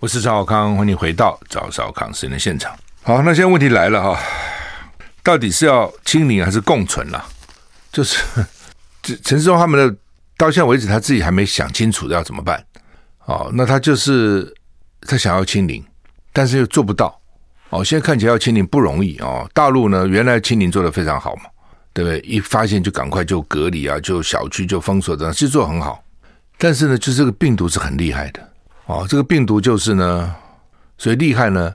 [0.01, 2.73] 我是赵少康，欢迎回到赵少康时间的现场。
[3.03, 4.21] 好，那现在问题来了哈，
[5.25, 7.25] 到底是要清零还是共存了？
[7.91, 8.23] 就是
[9.03, 9.97] 陈陈时中他们的
[10.37, 12.65] 到现在为止，他自己还没想清楚要怎么办。
[13.25, 14.55] 哦，那他就是
[15.01, 15.85] 他想要清零，
[16.33, 17.21] 但是又做不到。
[17.71, 19.51] 哦，现在看起来要清零不容易哦。
[19.53, 21.43] 大陆呢，原来清零做得非常好嘛，
[21.93, 22.21] 对不对？
[22.21, 26.05] 一发现就赶快就隔离啊，就小区就封锁这样，其实做很好。
[26.57, 28.49] 但是呢，就这个病毒是很厉害的。
[28.89, 30.35] 哦，这个病毒就是呢，
[30.99, 31.73] 所以厉害呢，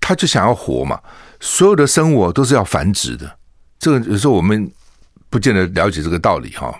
[0.00, 0.98] 他就想要活嘛。
[1.38, 3.30] 所有的生物都是要繁殖的。
[3.78, 4.72] 这个有时候我们。
[5.32, 6.70] 不见得了解这个道理哈，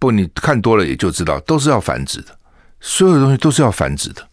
[0.00, 2.36] 不你看多了也就知道，都是要繁殖的，
[2.80, 4.28] 所有的东西都是要繁殖的。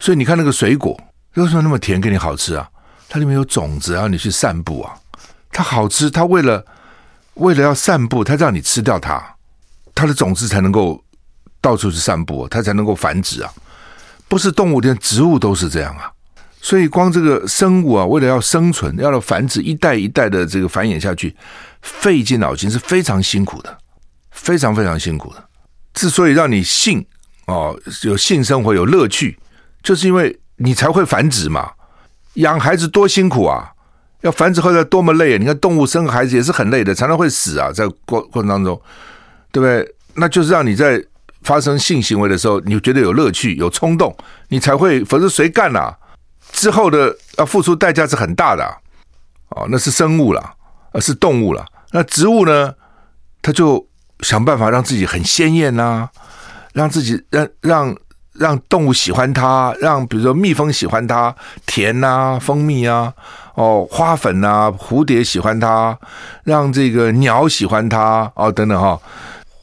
[0.00, 0.98] 所以你看那个水果
[1.34, 2.66] 为什么那么甜，给你好吃啊？
[3.10, 4.96] 它里面有种子，让你去散步啊。
[5.50, 6.64] 它好吃，它为了
[7.34, 9.22] 为了要散步，它让你吃掉它，
[9.94, 11.04] 它的种子才能够
[11.60, 13.52] 到处去散步，它才能够繁殖啊。
[14.32, 16.10] 不是动物，连植物都是这样啊。
[16.58, 21.36] 所以光这个生物啊，为了要生存，要繁殖一代一代的这个繁衍下去。
[21.82, 23.76] 费尽脑筋是非常辛苦的，
[24.30, 25.44] 非常非常辛苦的。
[25.92, 27.04] 之所以让你性
[27.44, 29.38] 哦有性生活有乐趣，
[29.82, 31.70] 就是因为你才会繁殖嘛。
[32.36, 33.70] 养孩子多辛苦啊，
[34.22, 35.36] 要繁殖后代多么累啊！
[35.38, 38.80] 你看动物生孩子也是很累的，常常会死啊，在过过程当中，
[39.50, 39.94] 对不对？
[40.14, 41.04] 那就是让你在
[41.42, 44.16] 发生性行为的时候，你觉得有乐趣、有冲动，
[44.48, 45.96] 你才会，否则谁干啊？
[46.52, 48.76] 之后的要付出代价是很大的啊，
[49.50, 50.54] 哦，那是生物了，
[50.92, 51.64] 而是动物了。
[51.90, 52.72] 那植物呢？
[53.44, 53.84] 它就
[54.20, 56.08] 想办法让自己很鲜艳呐，
[56.72, 57.96] 让自己让让
[58.34, 61.34] 让动物喜欢它，让比如说蜜蜂喜欢它，
[61.66, 63.12] 甜呐、啊，蜂蜜啊，
[63.54, 65.98] 哦，花粉呐、啊，蝴蝶喜欢它，
[66.44, 68.96] 让这个鸟喜欢它，哦，等等哈、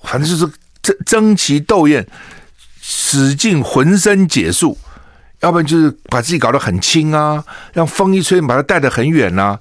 [0.03, 2.07] 反正就是争争奇斗艳，
[2.81, 4.77] 使尽浑身解数。
[5.41, 9.59] 要不然就是把自己搞得很轻啊，让风一吹，把它带得很远呐、啊。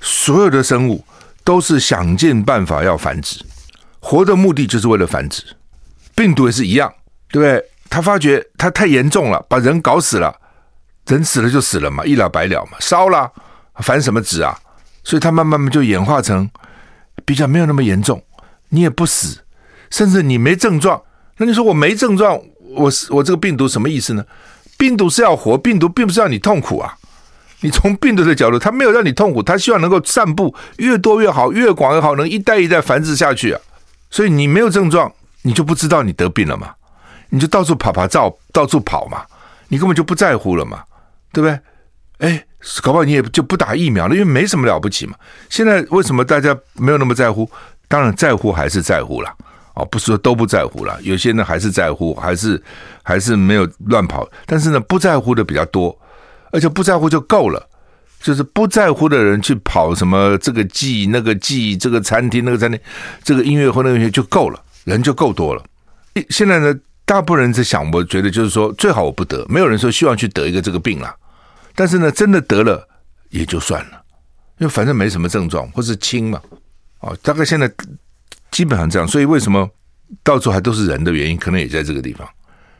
[0.00, 1.02] 所有的生物
[1.42, 3.42] 都是想尽办法要繁殖，
[4.00, 5.42] 活的目的就是为了繁殖。
[6.14, 6.92] 病毒也是一样，
[7.28, 7.64] 对不对？
[7.88, 10.34] 他发觉他太严重了，把人搞死了，
[11.06, 13.30] 人死了就死了嘛，一了百了嘛，烧了，
[13.76, 14.58] 繁什么殖啊？
[15.04, 16.50] 所以他慢慢慢就演化成
[17.24, 18.22] 比较没有那么严重，
[18.68, 19.38] 你也不死，
[19.90, 21.00] 甚至你没症状。
[21.36, 22.40] 那你说我没症状，
[22.74, 24.24] 我我这个病毒什么意思呢？
[24.76, 26.96] 病毒是要活，病毒并不是让你痛苦啊！
[27.60, 33.60] 你从病毒的角度，它没有让你痛苦，它希望能够散布越多越好，越广越好，能一代一代繁殖下去啊！
[34.10, 35.10] 所以你没有症状，
[35.42, 36.74] 你就不知道你得病了嘛，
[37.30, 39.24] 你就到处跑跑照，到处跑嘛，
[39.68, 40.82] 你根本就不在乎了嘛，
[41.32, 41.58] 对不对？
[42.18, 42.44] 哎，
[42.82, 45.14] 搞不好你也就不打疫苗了，因为没什么了不起嘛。
[45.48, 47.50] 现在为什么大家没有那么在乎？
[47.88, 49.32] 当然在乎还是在乎了。
[49.74, 52.62] 哦，不是说都不在乎了，有些人还是在乎，还是
[53.02, 54.28] 还是没有乱跑。
[54.46, 55.96] 但是呢，不在乎的比较多，
[56.52, 57.68] 而且不在乎就够了。
[58.22, 62.80] 就是不在乎的人去跑什么这个季那个季，这个餐厅那个餐厅，
[63.22, 65.62] 这个音乐会那个音乐就够了，人就够多了。
[66.30, 71.14] 现在呢，大部分人在想，我觉得就是说，最好我不得，没有人说希望去得一个这个病了。
[71.74, 72.88] 但是呢，真的得了
[73.28, 74.02] 也就算了，
[74.56, 76.40] 因为反正没什么症状，或是轻嘛。
[77.00, 77.70] 哦，大概现在。
[78.54, 79.68] 基本上这样，所以为什么
[80.22, 82.24] 到处还都是人的原因，可能也在这个地方。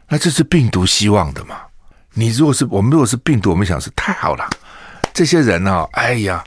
[0.08, 1.56] 那这是病毒希望的嘛？
[2.12, 4.48] 你如果是我们，如果是病毒，我们想是太好了。
[5.12, 6.44] 这些人啊，哎呀，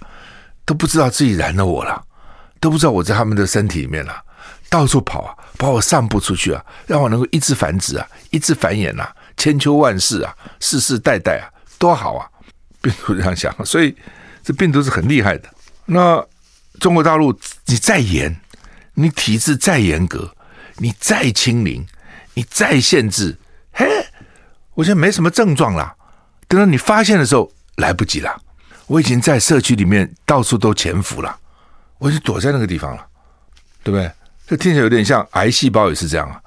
[0.63, 2.02] 都不知道自己染了我了，
[2.62, 4.16] 都不知道我在他们的身体里面了，
[4.70, 12.26] 到处跑啊，把我散布出去啊，让我能够一直繁殖啊，一直繁衍啊，千秋万世啊，世世代代啊，多好啊！
[12.82, 13.94] 病毒这样想，所以
[14.42, 15.50] 这病毒是很厉害的。
[15.86, 16.26] 那
[16.80, 18.34] 中国大陆，你再严。
[19.00, 20.36] 你体制再严格，
[20.78, 21.86] 你再清零，
[22.34, 23.38] 你再限制，
[23.72, 23.86] 嘿，
[24.74, 25.96] 我现在没什么症状了。
[26.48, 28.42] 等到你发现的时候，来不及了。
[28.88, 31.38] 我已经在社区里面到处都潜伏了，
[32.00, 33.06] 我已经躲在那个地方了，
[33.84, 34.12] 对不对？
[34.48, 36.42] 这听起来有点像癌细胞也是这样啊。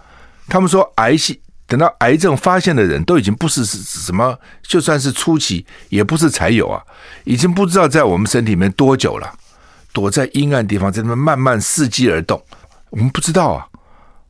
[0.49, 6.83] 他们说癌细等到癌症发现的人都已经不是什么，就算是初期，也不是才有啊，
[7.23, 9.33] 已经不知道在我们身体里面多久了。
[9.93, 12.43] 躲在阴暗地方，在那边慢慢伺机而动，
[12.91, 13.67] 我们不知道啊。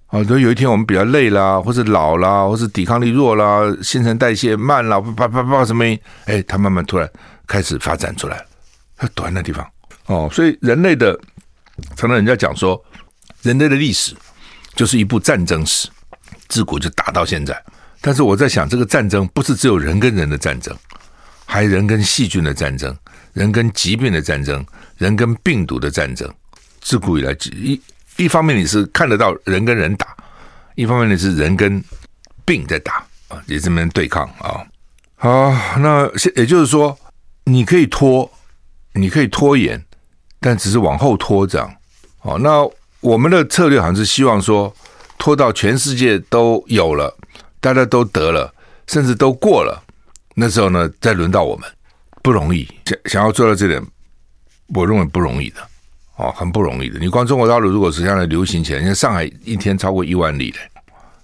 [0.06, 5.84] 啊，等有一天我们比较累啦，或者老啦，或者抵抗力弱啦，新陈代谢慢啦，啪啪啪什么？
[6.24, 7.08] 哎，它慢慢突然
[7.46, 8.44] 开始发展出来，
[8.96, 9.64] 它躲在那地方。
[10.06, 11.16] 哦，所以人类的，
[11.94, 12.82] 常常人家讲说，
[13.42, 14.12] 人类的历史
[14.74, 15.88] 就是一部战争史，
[16.48, 17.56] 自古就打到现在。
[18.00, 20.76] 但是我在想，这个战争不是只有人跟人的战争，
[21.50, 22.96] 还人跟细菌的战争。
[23.32, 24.64] 人跟疾病的战争，
[24.96, 26.28] 人跟病毒的战争，
[26.80, 27.80] 自古以来一
[28.16, 30.16] 一方面你是看得到人跟人打，
[30.74, 31.82] 一方面你是人跟
[32.44, 34.66] 病在打啊，也这么对抗啊。
[35.16, 36.96] 好，那也就是说，
[37.44, 38.30] 你可以拖，
[38.94, 39.84] 你可以拖延，
[40.40, 41.72] 但只是往后拖这样。
[42.22, 42.68] 哦，那
[43.00, 44.74] 我们的策略好像是希望说，
[45.18, 47.16] 拖到全世界都有了，
[47.60, 48.52] 大家都得了，
[48.88, 49.84] 甚至都过了，
[50.34, 51.68] 那时候呢，再轮到我们。
[52.22, 53.82] 不容易，想想要做到这点，
[54.74, 55.66] 我认为不容易的，
[56.16, 56.98] 哦，很不容易的。
[56.98, 60.58] 你光中国大陆，如果实现在流行起来，像上海一天超过一万例的，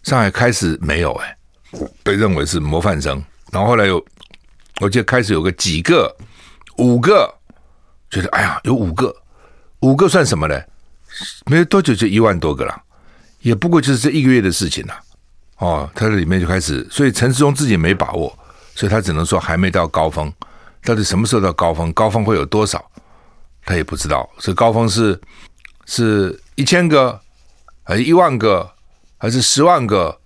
[0.03, 1.37] 上海开始没有哎，
[2.03, 4.03] 被认为是模范生，然后后来有，
[4.81, 6.17] 我记得开始有个几个，
[6.79, 7.31] 五个，
[8.11, 9.15] 觉得哎呀，有五个，
[9.81, 10.59] 五个算什么呢？
[11.45, 12.83] 没多久就一万多个了，
[13.41, 14.95] 也不过就是这一个月的事情了，
[15.59, 18.35] 哦，他这里面就开始，所以陈世忠自己没把握，
[18.77, 20.33] 所以他只能说还没到高峰。
[20.85, 21.93] 到底什么时候到高峰？
[21.95, 22.85] 高峰会有多少？
[23.65, 24.29] 他也不知道。
[24.39, 25.21] 这高峰是
[25.87, 27.19] 是一千个，
[27.83, 28.71] 还是一万个，
[29.19, 30.17] 还是十万个？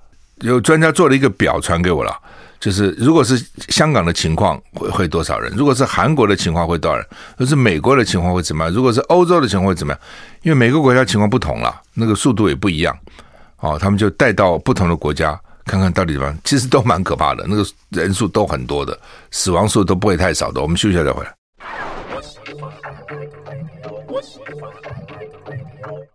[0.41, 2.15] 有专家做了一个表传给我了，
[2.59, 5.53] 就是如果是香港的情况会会多少人？
[5.55, 7.07] 如果是韩国的情况会多少人？
[7.37, 8.73] 如果是美国的情况会怎么样？
[8.73, 10.01] 如果是欧洲的情况会怎么样？
[10.43, 12.99] 因为每个国家情况不同了，那个速度也不一样。
[13.59, 15.39] 哦，他们就带到不同的国家。
[15.65, 16.39] 看看到底怎么样？
[16.45, 18.99] 其实都蛮可怕的，那个人数都很多的，
[19.31, 20.61] 死亡数都不会太少的。
[20.61, 21.35] 我们休息一下再回来。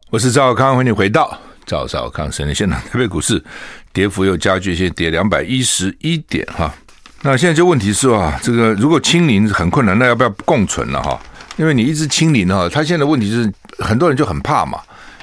[0.09, 3.43] 我是赵少康，欢迎你回到赵少康，省内现场台北股市
[3.91, 6.73] 跌幅又加剧，现在跌两百一十一点哈。
[7.21, 11.19] 那现在就问题是啊，这个如果清零很困难，那要不要共存了哈？
[11.57, 14.79] 因为你一直清零哈，他现在问题就是很多人就很怕嘛，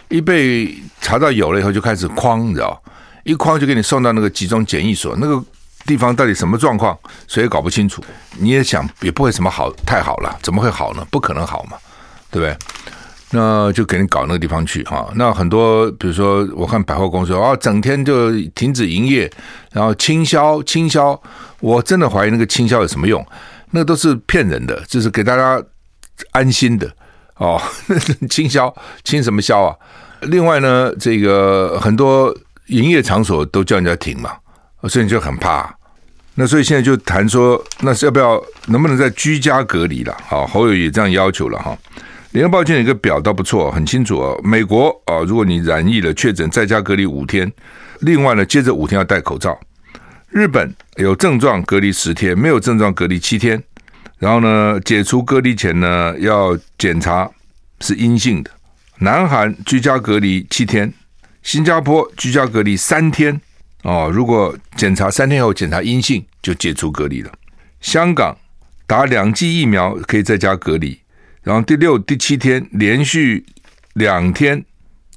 [0.09, 2.83] 一被查到有了以后就开始框，你知道，
[3.25, 5.43] 一框就给你送到那个集中检疫所，那个
[5.87, 8.03] 地方到底什么状况，谁也搞不清楚。
[8.39, 11.07] 你也想也不会什么好太好了，怎么会好呢？
[11.11, 11.77] 不可能好嘛，
[12.31, 12.57] 对不对？
[13.31, 15.09] 那就给你搞那个地方去哈。
[15.15, 19.31] 那很多比如说我看百货公司啊，整天就停止营业，
[19.73, 21.21] 然后清销清销，
[21.61, 23.25] 我真的怀疑那个清销有什么用？
[23.71, 25.63] 那都是骗人的，就是给大家。
[26.33, 26.89] 安心的
[27.37, 27.61] 哦，
[28.31, 29.75] 清销清什么销啊？
[30.21, 32.33] 另外呢，这个很多
[32.67, 34.33] 营业场所都叫人家停嘛，
[34.89, 35.75] 所以你就很怕。
[36.35, 40.17] 那所以现在就谈说，那是要不要能不能在居家隔离了？
[40.27, 41.77] 好，侯友也这样要求了哈。
[42.31, 44.41] 联合报今天有一个表倒不错，很清楚哦。
[44.43, 47.53] 美国啊，如果你染疫了确诊，在家隔离五天，
[48.01, 49.59] 另外呢，接着五天要戴口罩。
[50.31, 53.63] 日本有症状隔离十天，没有症状隔离七天。
[54.19, 57.31] 然后呢，解除隔离前呢，要检查
[57.81, 58.51] 是阴性的。
[59.01, 60.91] 南韩居家隔离七天，
[61.43, 63.41] 新加坡居家隔离三天。
[63.83, 67.33] 哦，如果检查三天后检查阴性，就解除隔离了。
[67.81, 68.37] 香港
[68.87, 70.99] 打两剂疫苗可以在家隔离，
[71.43, 73.45] 然后第六、第七天连续
[73.95, 74.65] 两天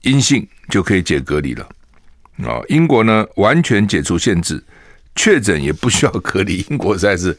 [0.02, 1.68] 阴性就可以解隔离了。
[2.44, 4.64] 哦，英国呢，完全解除限制。
[5.18, 7.38] 确诊也不需要隔离，英国实在是，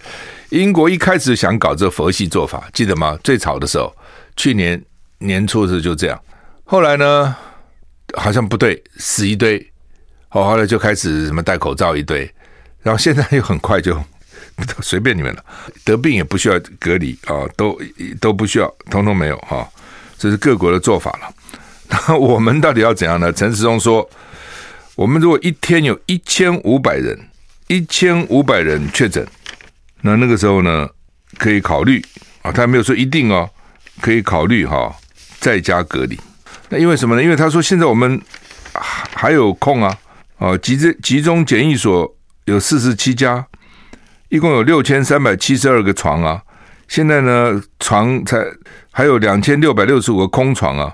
[0.49, 3.18] 英国一开始想搞这佛系做法，记得吗？
[3.22, 3.94] 最吵的时候，
[4.35, 4.83] 去年
[5.18, 6.18] 年初的时就这样，
[6.64, 7.37] 后来呢，
[8.16, 9.64] 好像不对，死一堆，
[10.29, 12.29] 好后来就开始什么戴口罩一堆，
[12.83, 13.96] 然后现在又很快就
[14.83, 15.44] 随便你们了，
[15.85, 17.79] 得病也不需要隔离啊，都
[18.20, 19.68] 都不需要，通通没有哈，
[20.18, 21.35] 这是各国的做法了。
[22.09, 23.33] 那我们到底要怎样呢？
[23.33, 24.09] 陈时中说，
[24.96, 27.18] 我们如果一天有一千五百人。
[27.68, 29.26] 一千五百人确诊，
[30.02, 30.88] 那那个时候呢，
[31.37, 32.00] 可以考虑
[32.42, 33.50] 啊，他没有说一定哦，
[34.00, 34.94] 可以考虑哈，
[35.40, 36.16] 在家隔离。
[36.68, 37.22] 那因为什么呢？
[37.22, 38.20] 因为他说现在我们
[38.72, 39.96] 还还有空啊，
[40.38, 43.46] 啊，集中集中检疫所有四十七家，
[44.29, 46.42] 一共有六千三百七十二个床啊，
[46.88, 48.38] 现在呢床才
[48.90, 50.92] 还有两千六百六十五个空床啊，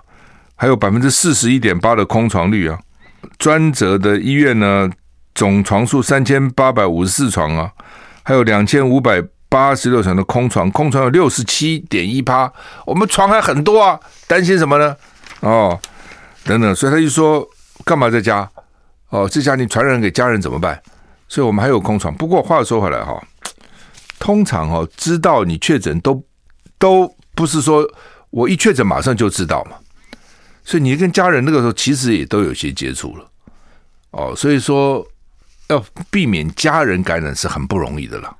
[0.57, 2.79] 还有百分之四十一点八的空床率啊，
[3.39, 4.91] 专责的医院呢。
[5.35, 7.73] 总床数三千八百五十四床啊，
[8.23, 12.53] 还有两千五百八十六床的空床，空床有六十七点一趴，
[12.85, 14.95] 我们床还很多啊，担心什么呢？
[15.43, 15.79] 哦，
[16.45, 17.47] 等等，所以他就说
[17.85, 18.51] 干嘛在家？
[19.11, 20.83] 哦，这家你传染给家人怎么办？
[21.29, 22.13] 所以我们还有空床。
[22.15, 23.23] 不过话说回来哈，
[24.19, 26.25] 通常哦知道你确诊都
[26.79, 27.89] 都不是说
[28.31, 29.77] 我一确诊马上就知道嘛，
[30.65, 33.31] 所以你跟家人那个时候其实也都有些接触了，
[34.11, 35.07] 哦，所以说。
[35.69, 38.37] 要避免家人感染是很不容易的了，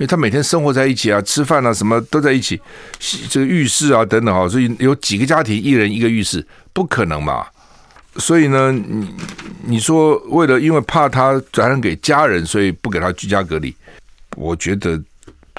[0.00, 2.58] 因为他每天生活在一起啊，吃饭啊，什么都在一起，
[3.28, 7.46] 这个浴室啊等等啊，所以有几个家庭一人一个浴室，不可能嘛。
[8.16, 9.14] 所以呢，你
[9.62, 13.76] 你说为了因为怕他传染给家人，所以不给他居家隔离，
[14.36, 14.98] 我觉得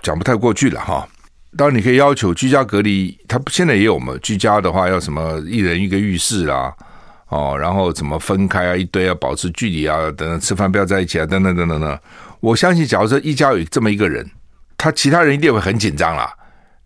[0.01, 1.07] 讲不太过去了哈。
[1.55, 6.73] 当然你可以要求居家隔离，他现在也有嘛，居家的话要什么一人一个浴室啦。
[7.29, 8.75] 哦，然后怎么分开啊？
[8.75, 11.99] 一堆要保持距离啊，等等，吃饭不要在一起啊，等等等等等。
[12.41, 14.29] 我相信，假如说一家有这么一个人，
[14.77, 16.33] 他其他人一定会很紧张啦，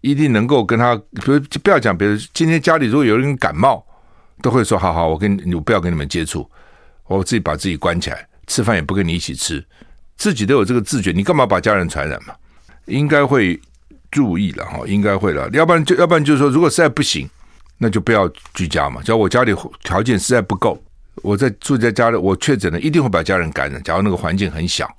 [0.02, 3.84] 一定能够跟他，比如就不要讲别的，今天家里如果有人感冒，
[4.42, 6.48] 都会说好好，我跟你我不要跟你们接触，
[7.08, 9.66] 我自己把自己关起来，吃饭也不跟你一起吃，
[10.16, 12.36] 自己都有这个自觉，你干嘛把家人传染嘛？
[12.86, 13.60] 应该会
[14.12, 17.28] 注意了哈，应该会了，要不然就要不然就是说，如果实在不行。
[17.78, 19.02] 那就不要居家嘛。
[19.04, 20.82] 假如我家里条件实在不够，
[21.16, 23.84] 我在住在家里，我确诊了，一定会把家人感染。
[23.84, 24.90] 假如那个环境很小，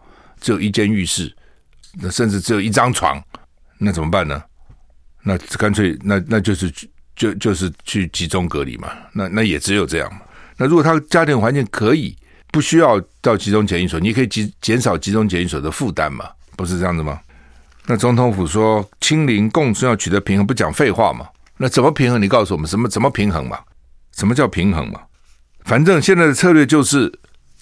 [0.40, 1.34] 只有一间浴室，
[2.00, 3.22] 那甚至只有一张床，
[3.78, 4.42] 那怎么办呢？
[5.22, 6.72] 那干脆那那就是
[7.16, 8.90] 就就是去集中隔离嘛。
[9.12, 10.20] 那那也只有这样嘛。
[10.56, 12.16] 那如果他家庭环境可以，
[12.52, 16.28] 不需要到集中检疫所，你可以减减少集中检疫所的负担嘛？
[16.56, 17.20] 不是这样子吗？
[17.86, 21.26] 那总统府说清零共存要取得平衡，不讲废话嘛？
[21.56, 22.20] 那怎么平衡？
[22.20, 23.58] 你告诉我们，什么怎么平衡嘛？
[24.12, 25.00] 什么叫平衡嘛？
[25.64, 27.12] 反正现在的策略就是，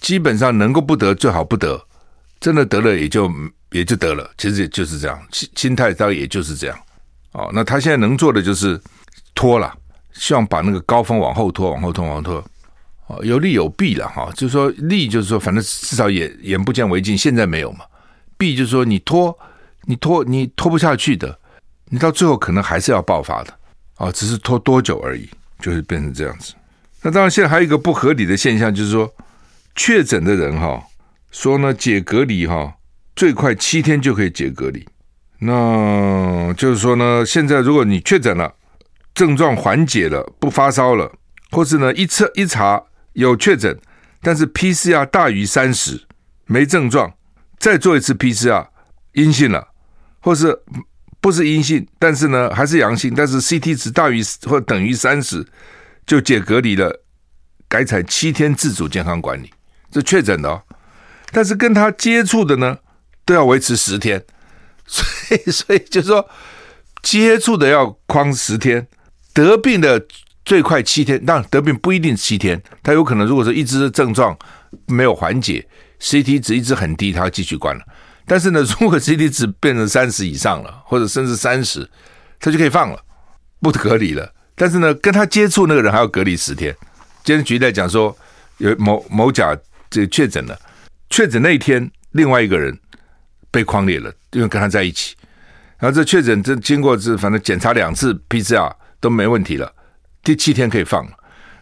[0.00, 1.82] 基本上能够不得最好不得，
[2.44, 3.32] 真的得了也就
[3.70, 4.30] 也就得了。
[4.36, 6.78] 其实也就是这样，心心态上也就是这样。
[7.32, 8.78] 哦，那他现在能做的就是
[9.34, 9.74] 拖了，
[10.12, 12.44] 希望把那个高峰往后拖，往后拖，往后拖。
[13.06, 17.86] 哦，有利有弊了哈，就是说利就是说，反正至少眼眼不见为净，现在没有嘛。
[18.36, 19.34] 弊就是说你拖，
[19.84, 21.38] 你拖，你拖不下去的，
[21.86, 23.58] 你到最后可能还是要爆发的。
[23.94, 25.26] 啊，只是拖多久而已，
[25.60, 26.52] 就是变成这样子。
[27.00, 29.10] 那当然，现在还有一个不合理的现象，就是说
[29.74, 30.82] 确诊的人哈，
[31.34, 32.76] 说呢解隔离哈，
[33.16, 34.86] 最快七天就可以解隔离。
[35.40, 38.54] 那就是说呢，现在如果你确诊了，
[39.12, 41.12] 症状缓解了，不发烧了，
[41.50, 42.80] 或是呢一测一查
[43.14, 43.76] 有确诊，
[44.22, 46.06] 但是 PCR 大于三十，
[46.46, 47.12] 没症状，
[47.58, 48.68] 再做一次 PCR
[49.14, 49.66] 阴性了，
[50.20, 50.56] 或是
[51.20, 55.44] 不是阴性，但是呢还是阳性，但是 CT 值大于或等于三十，
[56.06, 57.02] 就解隔离了，
[57.68, 59.50] 改采七天自主健康管理，
[59.90, 60.62] 这确诊的哦，
[61.34, 62.78] 但是跟他接触的呢
[63.26, 64.24] 都要维持十天，
[64.86, 65.04] 所
[65.36, 66.26] 以所以就是说
[67.02, 68.86] 接触的要框十天，
[69.32, 70.06] 得病的
[70.44, 74.38] 最快七天，当然得病不一定七天，他有可能如果说一直症状
[74.86, 75.66] 没有缓解
[76.00, 77.82] ，CT 值一直很低，他要继续关了。
[78.26, 81.88] 但是呢， 如果 CT 值变成三十以上了，或者甚至三十，
[82.38, 82.98] 他就可以放了，
[83.60, 84.32] 不隔离了。
[84.54, 86.74] 但是呢，跟他接触那个人还要隔离十天。
[87.24, 88.16] 今天举例来讲说，
[88.58, 89.56] 有某某甲
[89.90, 90.58] 这确诊了，
[91.14, 92.76] 确诊那一天，另外一个人
[93.48, 95.14] 被框列了，因为跟他在一起。
[95.78, 99.72] 然后这确诊这经过这反正检查两次 PCR 都没问题了，
[100.24, 101.12] 第七天可以放了。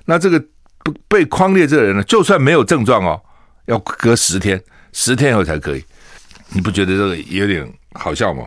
[0.06, 0.42] 那这个
[0.82, 3.20] 不被框列这个人呢，就算没有症状哦，
[3.66, 4.58] 要隔十天，
[4.94, 5.84] 十天以后才可以。
[6.54, 8.46] 你不觉得这个有点好笑吗？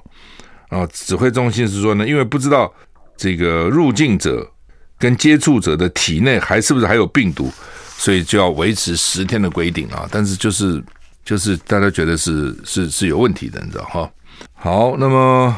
[0.69, 2.73] 啊，指挥中心是说呢，因为不知道
[3.15, 4.51] 这个入境者
[4.97, 7.53] 跟接触者的体内还是不是还有病毒，
[7.97, 10.07] 所以就要维持十天的规定啊。
[10.11, 10.83] 但是就是
[11.23, 14.09] 就是大家觉得是是是有问题的，你知道哈？
[14.53, 15.55] 好，那么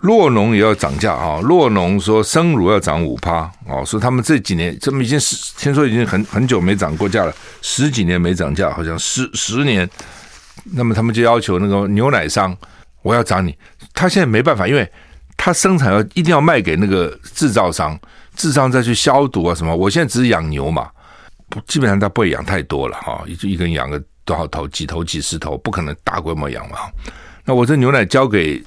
[0.00, 1.40] 洛农也要涨价啊。
[1.40, 9.88] 洛农说生乳要涨五趴哦，说他们这几年这么已经是听说已经很很久没涨过价了，十几年没涨价，好像十十年。
[10.72, 12.54] 那么他们就要求那个牛奶商，
[13.02, 13.56] 我要涨你。
[13.94, 14.86] 他现在没办法，因为
[15.36, 17.98] 他生产要一定要卖给那个制造商，
[18.36, 19.74] 制造商再去消毒啊什么。
[19.74, 20.90] 我现在只是养牛嘛，
[21.66, 26.78] 基本上他不会养太多了哈，一一个人养个多少头，几头几十头，不可能大规模养嘛。
[27.44, 28.62] 那我这牛奶交给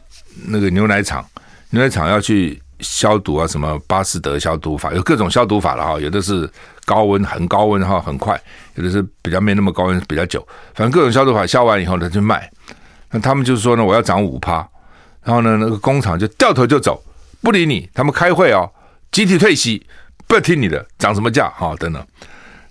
[0.48, 1.26] 那个牛奶厂，
[1.70, 6.50] 牛奶厂要去消毒啊，什么巴斯德消毒法，有各种消毒法了哈，有的是。
[6.84, 8.38] 高温很高温哈，很快，
[8.74, 10.46] 有的是比较没那么高温，比较久。
[10.74, 12.52] 反正各种消毒法消完以后呢，就卖。
[13.12, 14.68] 那他们就是说呢，我要涨五趴，
[15.24, 17.02] 然后呢，那个工厂就掉头就走，
[17.40, 17.88] 不理你。
[17.94, 18.70] 他们开会哦，
[19.12, 19.86] 集体退席，
[20.28, 22.04] 不要听你的，涨什么价哈等等。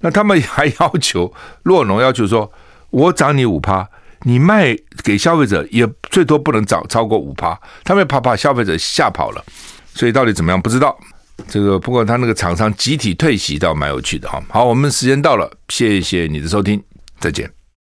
[0.00, 1.32] 那他们还要求
[1.62, 2.50] 若农要求说，
[2.90, 3.88] 我涨你五趴，
[4.22, 7.58] 你卖给消费者也最多不能涨超过五趴。
[7.84, 9.44] 他们怕把消费者吓跑了，
[9.94, 10.98] 所以到底怎么样不知道。
[11.48, 14.42] 这个不过他那个厂商集体退席倒蛮有趣的哈。
[14.48, 16.82] 好，我们时间到了，谢谢你的收听，
[17.18, 17.59] 再见。